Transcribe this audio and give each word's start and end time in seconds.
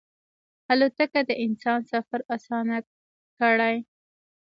الوتکه 0.73 1.21
د 1.29 1.31
انسان 1.45 1.79
سفر 1.91 2.19
اسانه 2.35 2.77
کړی. 3.39 3.75